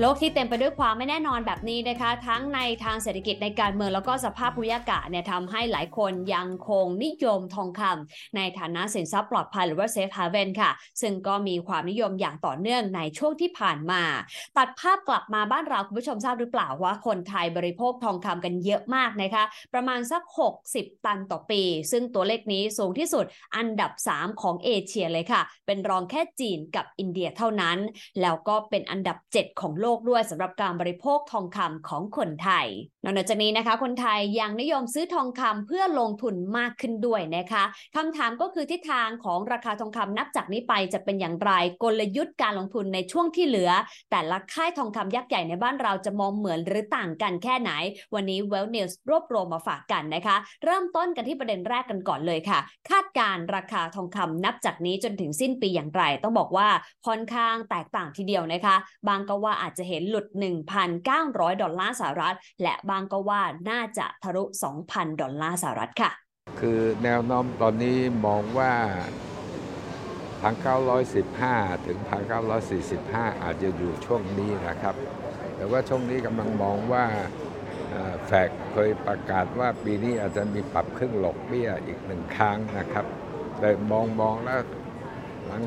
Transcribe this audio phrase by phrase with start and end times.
[0.00, 10.70] โลกที่เต็มไปด้วยความไม่แน่นอนแบบนี้นะคะ ทั้งในทางเศรษฐกิจในการเมืองแล้วก็สภาพภูมิอากาศเนี่ยทำให้หลายคนยังคงนิยมทองคำในฐานะสินทรัพย์ปลอดภัยหรือว่า safe haven ค่ะ
[11.00, 14.02] ซึ่งก็มีความนิยมอย่างต่อเนื่องในช่วงที่ผ่านมา
[14.56, 19.44] ตัดภาพกลับมาบ้านเราคุณผู้ชมทราบหรือเปล่าว่าคนไทยบริโภคทองคำกันเยอะมากนะคะ
[19.74, 20.22] ประมาณสัก
[20.64, 23.24] 60 ตันต่อปี ซึ่งตัวเลขนี้สูงที่สุด
[23.56, 27.78] อันดับ 3 ของเอเชียเลยค่ะ เป็นรองแค่จีนกับอินเดียเท่านั้น
[28.22, 32.66] แล้วก็เป็นอันดับ 7 ของโลกด้วยสำหรับการบริโภคทองคำของคนไทย
[33.04, 37.64] นอกจากนี้นะคะ คนไทยยังนิยมซื้อทองคำเพื่อลงทุนมากขึ้นด้วยนะคะ
[37.96, 43.70] คำถามก็คือทิศทางของราคาทองคำนับจากนี้ไปจะเป็นอย่างไรกลยุทธ์การลงทุนในช่วงที่เหลือ
[44.10, 47.70] แต่ละค่ายทองคำยักษ์ใหญ่ในบ้านเราจะมองเหมือนหรือต่างกันแค่ไหน
[48.14, 52.58] วันนี้ Well News รวบรวมมาฝากกันนะคะ เริ่มต้นกันที่ประเด็นแรกกันก่อนเลยค่ะ
[52.90, 56.68] คาดการราคาทองคำนับจากนี้จนถึงสิ้นปีอย่างไร ต้องบอกว่า
[57.06, 58.76] ค่อนข้างแตกต่างทีเดียวนะคะ
[59.08, 60.26] บางก็ว่าอาจจะเห็นหลุด
[60.94, 64.44] 1,900 ดอลลาร์สหรัฐ และบางก็ว่าน่าจะทะลุ
[64.82, 66.10] 2,000 ดอลลาร์สหรัฐค่ะ
[66.60, 68.72] คือแนวโน้มตอนนี้มองว่า
[70.34, 71.98] 1,915 ถึง
[72.70, 74.94] 1,945 อาจจะอยู่ช่วงนี้นะครับ
[75.56, 77.04] แต่ว่าช่วงนี้กำลังมองว่า
[78.26, 83.04] แฟกเคยประกาศว่าปีนี้อาจจะมีปรับครึ่งหลกเบี้ยอีกหนึ่งครั้งนะครับ
[83.60, 84.60] แต่มองมองแล้ว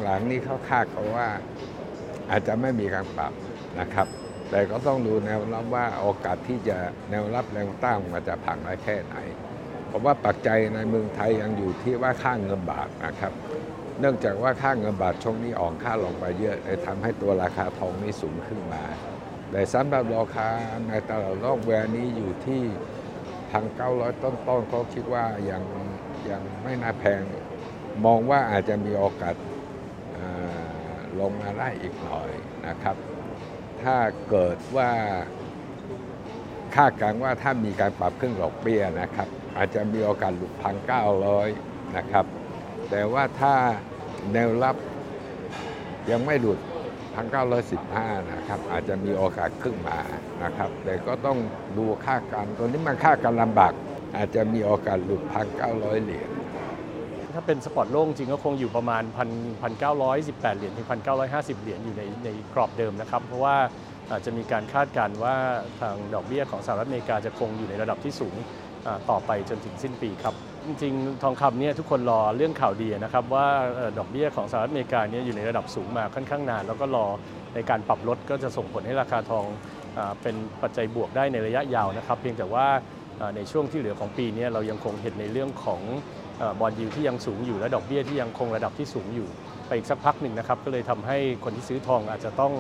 [0.03, 1.29] หลังๆนี้เขาคาดเขาว่า
[2.31, 3.33] อาจจะไม่มีการปรับ
[3.77, 4.07] นะครับ
[4.49, 6.77] แต่ก็ต้องดูแนวรับว่าโอกาสที่จะ
[7.09, 9.15] แนวรับแนวต้านมันจะผังได้แค่ไหน
[9.89, 13.33] ผมว่าปัจจัยในเมืองไทยยังอยู่ที่ว่าค่าเงินบาทนะครับ
[13.99, 18.83] เนื่องจากว่าค่าเงินบาทช่วงนี้อ่อนค่าลงไปเยอะเลยทำให้ตัวราคาทองนี่สูงขึ้นมา
[19.51, 20.49] แต่สำหรับราคา
[20.87, 22.63] ในตลาดโลกเวลานี้อยู่ที่
[23.51, 25.63] พันเก้าร้อยต้นๆเขาคิดว่ายัง
[26.29, 27.21] ยังไม่น่าแพง
[28.05, 29.35] มองว่าอาจจะมีโอกาส
[31.19, 32.29] ลงมาได้อีกหน่อย
[32.67, 32.95] นะครับ
[33.83, 33.97] ถ้า
[34.29, 34.91] เกิดว่า
[36.75, 41.47] คาดการณ์ว่าถ้ามีการปรับขึ้นดอกเบี้ยนะครับ อาจจะมีโอกาสหลุดพันเก้าร้อย
[41.97, 42.25] นะครับ
[42.89, 43.53] แต่ว่าถ้า
[44.33, 44.75] แนวรับ
[46.11, 46.59] ยังไม่หลุด
[47.49, 49.99] 1,915นะครับ อาจจะมีโอกาสขึ้นมา
[50.43, 51.37] นะครับ แต่ก็ต้อง
[51.77, 53.73] ดูคาดการณ์ตัวนี้มันคาดการณ์ลำบาก
[54.15, 55.21] อาจจะมีโอกาสหลุด
[55.63, 56.29] 1,900เหรียญ
[57.35, 59.03] ถ้าเป็น spot โลกจริงก็คงอยู่ประมาณ
[59.79, 60.87] 1,918 เหรียญถึง
[61.23, 63.55] 1,950 เหรียญอยู่ในในกรอบเดิมนะครับ เพราะว่า
[64.11, 65.35] อาจจะมีการคาดการณ์ว่า
[65.79, 68.35] ทางดอกเบี้ยของสหรัฐอเมริกาจะคงอยู่ในระดับที่สูง
[69.09, 70.33] ต่อไปจนถึงสิ้นปีครับ
[70.65, 73.47] จริงๆ ทองคำเนี่ยทุกคนรอเรื่องข่าวดีนะครับว่า
[73.97, 77.05] ดอกเบี้ยของสหรัฐอเมริกาเนี่ยอยู่ในระดับสูงมาค่อนข้างนาน แล้วก็รอ
[77.55, 79.45] ในการปรับลดก็จะส่งผลให้ราคาทอง
[79.97, 82.67] อเป็นปัจจัยบวกได้ในระยะยาวนะครับ เพียงแต่ว่า
[83.35, 85.81] ในช่วงที่เหลือของปีนี้เรายังคงเห็นในเรื่องของ
[86.59, 89.27] บอลยิวที่ยังสูงอยู่และดอกเบี้ยที่ยังคงระดับที่สูงอยู่
[89.67, 92.53] ไปอีกสักพักหนึ่งนะครับก็เลยทำให้คนที่ซื้อทองอาจจะต้อง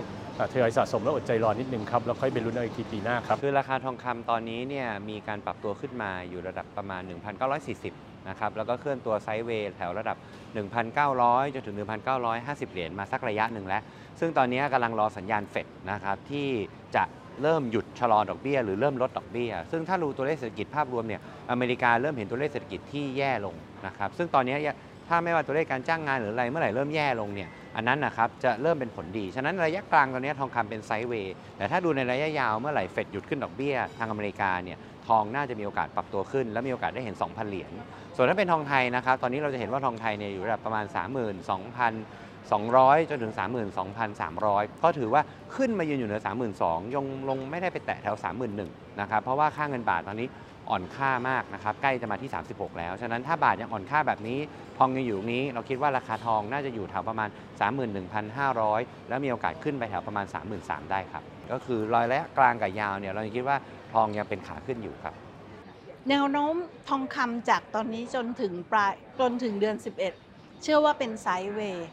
[0.53, 7.01] ทยอยสะสมและอดใจรอนิดนึงครับแล้วค่อยไปลุ้นเอาอีกทีปีหน้าครับคือราคาทองคำตอนนี้เนี่ยมีการปรับตัวขึ้นมาอยู่ระดับประมาณ
[7.65, 10.17] 1,940นะครับแล้วก็เคลื่อนตัวไซด์เวย์แถวระดับ
[10.85, 11.75] 1,900 จนถึง
[12.19, 13.81] 1,950 เหรียญมาสักระยะหนึ่งแล้ว
[14.19, 16.47] ซึ่งตอนนี้กำลังรอสัญญาณเฟดนะครับที่
[16.95, 17.03] จะ
[17.41, 24.55] เริ่มหยุดชะลอดอกเบี้ยหรือเริ่มลดดอกเบี้ย ซึ่งถ้าดูตัวเลขเศรษฐกิจภาพรวมเนี่ยอเมริกาเริ่มเห็นตัวเลขเศรษฐกิจที่แย่ลง นะครับซึ่งตอนนี้
[25.07, 37.71] ถ้าไม่ว่าตัวเลขการจ้างงานหรืออะไรเมื่อไหร่เริ่มแย่ลงเนี่ยอันนั้นนะครับจะเริ่มเป็นผลดี ฉะนั้นระยะกลางตอนนี้ทองคำเป็นไซด์เวย์แต่ถ้าดูในระยะยาวเมื่อไหร่เฟดหยุดขึ้นดอกเบี้ยทางอเมริกาเนี่ยทองน่าจะมีโอกาสปรับตัวขึ้น และมีโอกาสได้เห็น 2,000 เหรียญ
[38.15, 43.33] ส่วนถ้าเป็นทองไทยนะครับตอนนี้เราจะเห็นว่าทองไทยเนี่ยอยู่ระดับประมาณ 32,200 จนถึง
[44.07, 45.21] 32,300 ก็ถือว่า
[45.55, 46.21] ขึ้นมายืนอยู่เหนือ
[46.57, 48.15] 32,000ยังลงไม่ได้ไปแตะแถว
[48.57, 50.27] 31,000 นะครับ เพราะว่าค่าเงินบาทตอนนี้
[50.71, 54.39] อ่อนค่ามากนะครับใกล้จะมาที่ 36 แล้ว ฉะนั้นถ้าบาทยังอ่อนค่าแบบนี้
[54.77, 57.29] ทองยังอยู่นี้ เราคิดว่าราคาทองน่าจะอยู่แถวประมาณ
[58.39, 60.25] 31,500 แล้วมีโอกาสขึ้นไปแถวประมาณ
[60.57, 63.57] 33,000 ได้ครับ ก็คือรอยระยะกลางกับยาวเนี่ยเรายังคิดว่า
[63.93, 65.13] ทองยังเป็นขาขึ้นอยู่ครับ
[66.09, 66.55] แนวโน้ม
[66.89, 69.75] ทองคำจากตอนนี้จนถึงปลายจนถึงเดือน
[70.19, 71.87] 11 เชื่อว่าเป็นไซด์เวย์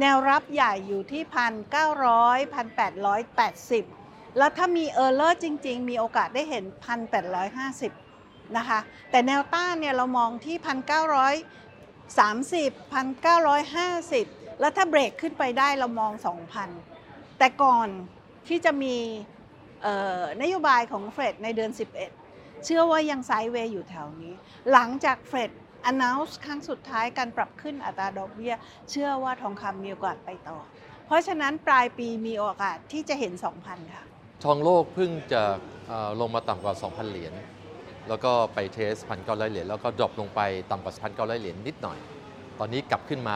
[0.00, 1.32] แนวรับใหญ่อยู่ที่1,900
[2.54, 3.84] 1,880แปดร้อยแปดสิบ
[4.38, 6.64] แล้วถ้ามีเออร์เลอร์จริง ๆ มีโอกาสได้เห็น
[7.14, 8.78] 1,850นะคะ
[9.10, 10.66] แต่แนวต้านเนี่ยเรามองที่ 1,930
[13.74, 16.12] 1,950 แล้วถ้าเบรกขึ้นไปได้เรามอง
[16.76, 17.88] 2,000 แต่ก่อน
[18.48, 18.96] ที่จะมี
[20.42, 21.70] นโยบายของเฟดในเดือน
[22.18, 24.32] 11 เชื่อว่ายัง sideway อยู่แถวนี้
[24.72, 25.50] หลังจากเฟด
[25.90, 28.54] announce ครั้งสุดท้ายการปรับขึ้นอัตราดอกเบี้ย
[28.90, 30.58] เชื่อว่าทองคำมีโอกาสไปต่อ
[31.06, 33.32] เพราะฉะนั้นปลายปีมีโอกาสที่จะเห็น
[33.62, 34.04] 2,000 ค่ะ
[34.44, 35.42] ทองโลกเพิ่งจะ
[36.20, 37.32] ลงมาต่ำกว่า 2,000 เหรียญ
[38.08, 41.98] แล้วก็ไป test พันเก้าเหรียญแล้วก็ drop ลงไปต่ำกว่าพันเก้าเหรียญนิดหน่อย
[42.58, 43.34] ตอนนี้กลับขึ้นมา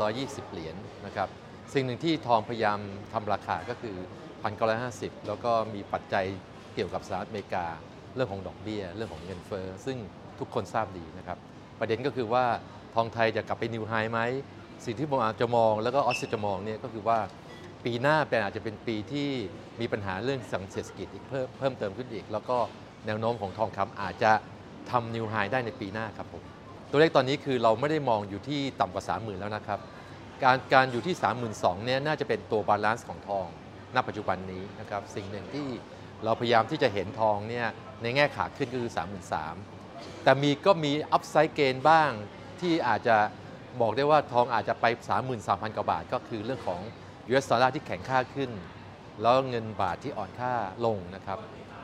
[0.00, 0.76] 1,920 เหรียญ
[1.06, 1.28] นะครับ
[1.74, 2.78] สิ่งหนึ่งที่ทองพยายาม
[3.12, 3.96] ทำราคาก็คือ
[4.62, 6.24] 1,950 แล้วก็มีปัจจัย
[6.74, 7.66] เกี่ยวกับสหรัฐอเมริกา
[8.14, 9.98] เรื่องของดอกเบี้ย เรื่องของเงินเฟ้อซึ่ง
[10.38, 11.38] ทุกคนทราบดีนะครับ
[11.78, 12.44] ประเด็นก็คือว่า
[12.94, 14.20] ทองไทยจะกลับไปนิวไฮไหม
[14.84, 17.18] สิ่งที่ผมอาจจะมองแล้วก็ออสเตรเลียจะมองเนี่ยก็คือว่า
[17.84, 19.28] ปีหน้าเป็นอาจจะเป็นปีที่
[19.80, 22.58] มีปัญหาเรื่องสังเศรษฐกิจอีกเพิ่มเพิ่มเติมขึ้นอีก แล้วก็
[23.06, 24.32] แนวโน้มของทองคำอาจจะ
[24.90, 26.42] ทำ new high ได้ในปีหน้าครับผม
[26.90, 29.80] ตัวเลขตอนนี้คือเราไม่ได้มองอยู่ที่ต่ำกว่า 30,000 แล้วนะครับ
[30.44, 31.14] การการอยู่ที่
[31.50, 33.46] 32,000เนี่ยน่าจะเป็นตัว balance ของทอง
[33.94, 35.66] ณปัจจุบันนี้นะครับสิ่งหนึ่งที่
[36.24, 37.66] เราพยายามที่จะเห็นทองเนี่ย
[38.02, 38.92] ในแง่ขาขึ้นก็คือ
[39.56, 42.10] 33,000 แต่มีก็มี upside gain บ้าง
[42.60, 43.16] ที่อาจจะ
[43.80, 44.86] บอกได้ว่าทองอาจจะไป
[45.30, 46.80] 33,000 กว่าบาท ก็คือเรื่องของ
[47.30, 48.50] US ดอลลาร์ที่แข็งค่าขึ้น
[49.20, 50.52] แล้วเงินบาทที่อ่อนค่า
[50.84, 51.38] ลงนะครับ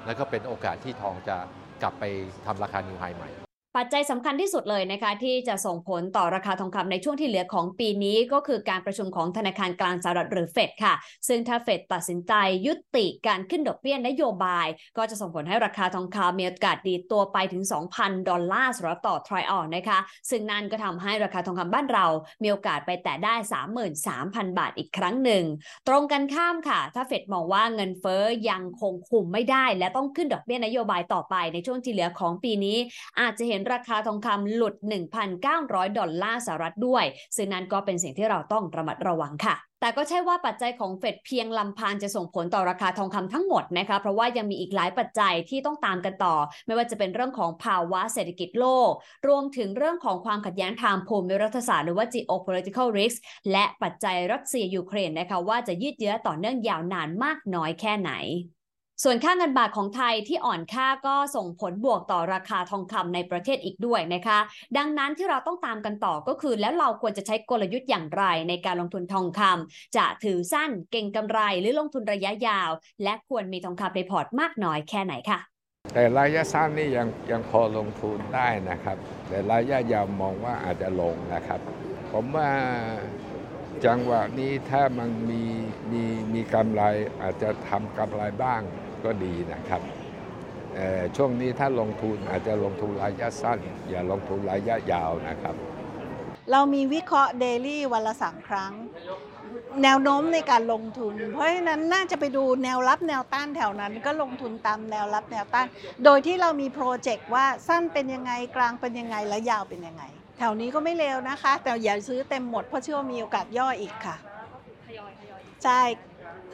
[0.07, 1.37] แล้วก็เป็นโอกาสที่ทองจะ
[1.83, 2.05] กลับไป
[2.47, 3.46] ทำราคานิวไฮใหม่
[3.77, 10.95] ปัจจัยสำคัญที่สุดเลยนะคะที่จะส่งผลต่อราคาทองคำในช่วงที่เหลือของปีนี้ก็คือการประชุมของธนาคารกลางสหรัฐหรือเฟดค่ะ
[11.29, 12.33] ซึ่งถ้าเฟดตัดสินใจ
[12.67, 17.63] ยุติการขึ้นดอกเบี้ยนโยบาย ก็จะส่งผลให้ราคาทองคำมีโอกาสดีตัวไปถึง
[17.97, 19.99] 2,000 ดอลลาร์สหรัฐต่อทริออนนะคะ
[20.31, 22.07] ซึ่งนั่นก็ทำให้ราคาทองคำบ้านเรา
[22.43, 23.35] มีโอกาสไปแตะได้
[23.97, 25.45] 33,000 บาทอีกครั้งหนึ่ง
[25.89, 32.79] ตรงกันข้ามค่ะ ถ้าเฟดมองว่าเงินเฟ้อยังคงคุมไม่ได้ และต้องขึ้นดอกเบี้ยนโยบายต่อไปในช่วงที่เหลือของปีนี้
[33.23, 34.75] อาจจะเห็นราคาทองคำหลุด
[35.37, 37.05] 1,900 ดอลลาร์สหรัฐด้วย
[37.37, 46.35] ซึ่งนั้นก็เป็นสิ่งที่เราต้องระมัดระวังค่ะแต่ก็ใช่ว่าปัจจัยของเฟดเพียงลำพังจะส่งผลต่อราคาทองคำทั้งหมดนะคะ เพราะว่ายังมีอีกหลายปัจจัยที่ต้องตามกันต่อ
[46.67, 48.91] ไม่ว่าจะเป็นเรื่องของภาวะเศรษฐกิจโลก
[49.29, 53.19] รวมถึงเรื่องของความขัดแย้งทางภูมิรัฐศาสตร์หรือว่า geopolitical risk
[53.53, 58.13] และปัจจัยรัสเซียยูเครนนะคะว่าจะยืดเยื้อต่อเนื่องยาวนานมากน้อยแค่ไหน
[59.05, 64.39] ส่วนค่าเงินบาทของไทยที่อ่อนค่าก็ส่งผลบวกต่อราคาทองคำในประเทศอีกด้วยนะคะ
[64.77, 72.71] ดังนั้นที่เราต้องตามกันต่อก็คือ แล้วเราควรจะใช้กลยุทธ์อย่างไรในการลงทุนทองคำจะถือสั้นเก่งกำไรหรือลงทุนระยะยาว
[73.03, 75.39] และควรมีทองคำในพอร์ตมากน้อยแค่ไหนคะ
[75.95, 78.97] แต่ระยะสั้นนี่ยังยังพอลงทุนได้นะครับ
[79.29, 81.61] แต่ระยะยาวมองว่าอาจจะลงนะครับ
[82.13, 82.51] ผมว่า
[83.85, 85.43] จังหวะนี้ถ้ามันมี
[85.91, 86.03] มี
[86.35, 86.83] มีกำไร
[87.23, 88.61] อาจจะทำกำไรบ้าง
[89.07, 89.83] ก็ดีนะครับ
[90.75, 93.59] เอ่อช่วงนี้ถ้าลงทุนอาจจะลงทุนระยะสั้น
[93.91, 95.55] อย่าลงทุนระยะยาวนะครับ
[96.53, 98.73] เรามีวิเคราะห์เดลี่วันละสามครั้ง
[99.83, 105.67] แนวโน้มในการลงทุน เพราะฉะนั้นน่าจะไปดูแนวรับแนวต้านแถวนั้น ก็ลงทุนตามแนวรับแนวต้าน
[106.05, 110.05] โดยที่เรามีโปรเจกต์ว่าสั้นเป็นยังไงกลางเป็นยังไงและยาวเป็นยังไง
[110.39, 114.17] แถวนี้ก็ไม่เลวนะคะ แต่อย่าซื้อเต็มหมดเพราะเชื่อว่ามีโอกาสย่ออีกค่ะ
[115.65, 115.81] ใช่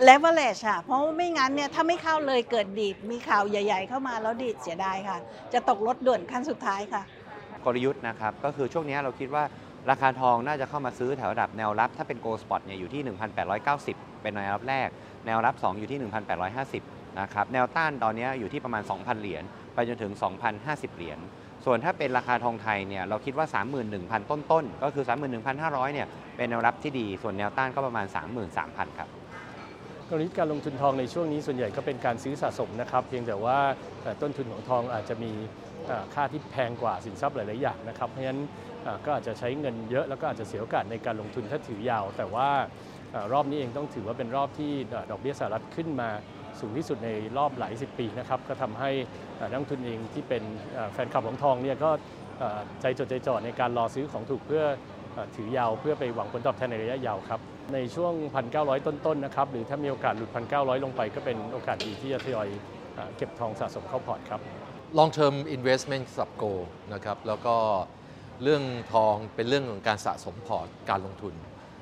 [0.09, 5.19] leverage ค่ะ เพราะไม่งั้นเนี่ยถ้าไม่เข้าเลยเกิดดีดมีข่าวใหญ่ ๆ เข้ามาแล้วดีดเสียดายค่ะ
[5.53, 7.03] จะตกรถด่วนขั้นสุดท้ายค่ะ
[7.65, 9.44] กลยุทธ์นะครับก็คือช่วงนี้เราคิดว่า
[9.91, 13.03] ราคาทองน่าจะเข้ามาซื้อแถวระดับแนวรับ ถ้าเป็น Gold Spot เนี่ยอยู่ที่
[13.62, 14.89] 1,890 เป็นแนวรับแรก
[15.27, 15.99] แนวรับ 2 อยู่ที่
[16.59, 19.43] 1,850 นะครับ แนวต้านตอนนี้อยู่ที่ประมาณ 2,000 เหรียญ
[19.75, 20.12] ไปจนถึง
[20.55, 21.19] 2,050 เหรียญ
[21.65, 23.47] ส่วนถ้าเป็นราคาทองไทยเนี่ยเราคิดว่า
[23.89, 25.05] 31,000 ต้นๆ ก็คือ
[25.50, 26.06] 31,500 เนี่ย
[26.37, 28.06] เป็นแนวรับที่ดี ส่วนแนวต้านก็ประมาณ
[28.53, 29.11] 33,000 ครับ
[30.12, 33.59] กลยุทธ์การลงทุนทองในช่วงนี้ส่วนใหญ่ก็เป็นการซื้อสะสมนะครับเพียงแต่ว่า
[34.23, 35.32] ต้นทุนของทองอาจจะมี
[36.14, 38.41] ค่าที่แพงกว่าสินทรัพย์หลาย ๆ อย่างนะครับ เพราะฉะนั้น
[39.05, 42.48] ก็อาจจะใช้เงินเยอะแล้วก็อาจจะเสียโอกาสในการลงทุนถ้าถือยาว แต่ว่า
[43.32, 44.72] รอบนี้เองต้องถือว่าเป็นรอบที่
[45.10, 46.08] ดอกเบี้ยสหรัฐขึ้นมา
[46.60, 48.91] สูงที่สุดในรอบหลายสิบปีนะครับก็ทำให้
[49.51, 50.43] นักลงทุนเองที่เป็น
[50.93, 51.91] แฟนคลับของทองเนี่ยก็
[52.81, 54.65] ใจจดใจจ่อในการรอซื้อของถูกเพื่อ
[55.36, 57.41] ถือยาวเพื่อไปหวังผลตอบแทนในระยะยาวครับ
[57.72, 58.12] ในช่วง
[58.50, 62.48] 1,900 ต้นๆนะครับ หรือถ้ามีโอกาสหลุด 1,900 ลงไปก็เป็นโอกาสดีที่จะทยอย
[63.16, 64.40] เก็บทองสะสมเข้าพอร์ตครับ
[64.98, 66.44] long term investment สับโก
[66.92, 67.56] นะครับ แล้วก็
[68.42, 71.34] เรื่องทองเป็นเรื่องของการสะสมพอร์ตการลงทุน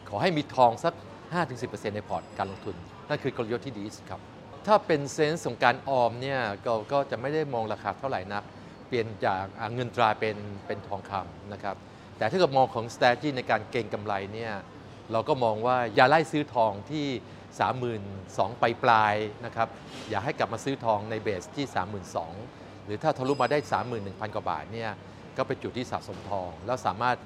[0.08, 0.94] ขอให้มีทองสัก
[1.44, 2.76] 5-10%ในพอร์ตการลงทุน
[3.08, 4.20] นั่นคือกลยุทธ์ที่ดีที่สุดครับ
[4.66, 8.44] ถ้าเป็น sense ของการออมเนี่ยก็ก็จะไม่ได้มองราคาเท่าไหร่นัก
[8.88, 9.42] เปลี่ยนจาก
[9.74, 11.76] เงินตราเป็นเป็นทองคำนะครับ
[12.18, 14.52] แต่ถ้าเกิดมองของ strategy ในการเก็งกำไรเนี่ย
[15.12, 17.06] เราก็มองว่าอย่าไล่ซื้อทองที่
[18.02, 19.14] 32,000 ไปปลาย
[19.44, 19.68] นะครับ
[20.10, 21.66] อย่าให้กลับมาซื้อทองใน base ที่
[22.26, 23.58] 32,000 หรือถ้าทะลุมาได้
[23.96, 24.90] 31,000 กว่าบาทเนี่ย
[25.36, 27.16] ก็เป็นจุดที่สะสมทอง แล้วสามารถ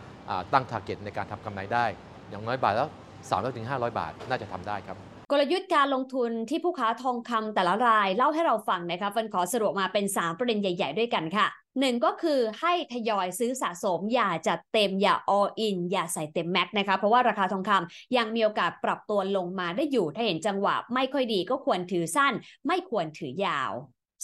[0.53, 1.87] ตั้ง target ในการทำกำไรได้
[2.31, 2.88] อย่างน้อยบาทแล้ว
[3.23, 4.97] 300ถึง500 บาทน่าจะทำได้ครับ
[5.31, 11.47] กลยุทธ์การลงทุนที่ผู้ค้าทองคำแต่ละรายเล่าให้เราฟังนะคะฟันขอสรุปมาเป็น 3 ประเด็นใหญ่ ๆ ด้วยกันค่ะ
[11.81, 22.33] หนึ่งก็คือให้ทยอยซื้อสะสมอย่าจัดเต็มอย่า all in อย่าใส่เต็มแม็กนะคะ เพราะว่าราคาทองคำยังมีโอกาสปรับตัวลงมาได้อยู่ ถ้าเห็นจังหวะไม่ค่อยดีก็ควรถือสั้น
[22.66, 23.73] ไม่ควรถือยาว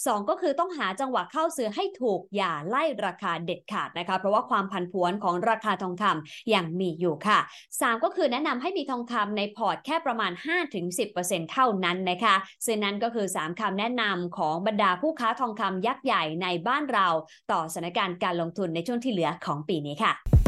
[0.04, 7.38] 2 ก็คือต้องหาจังหวะเข้าซื้อให้ถูกอย่าไล่ราคาเด็ดขาดนะคะ เพราะว่าความผันผวนของราคาทองคำยังมีอยู่ค่ะ
[7.70, 10.32] 3 ก็คือแนะนำให้มีทองคำในพอร์ตแค่ประมาณ
[10.90, 12.34] 5-10%เท่านั้นนะคะ
[12.66, 17.08] ซึ่งนั้นก็คือ 3คำแนะนำของบรรดาผู้ค้าทองคำยักษ์ใหญ่ในบ้านเรา
[17.52, 20.39] ต่อสถานการณ์การลงทุนในช่วงที่เหลือของปีนี้ค่ะ